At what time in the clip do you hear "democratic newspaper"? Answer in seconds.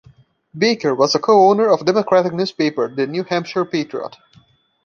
1.85-2.87